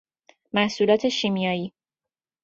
محصولات 0.53 1.09
شیمیائی 1.09 1.73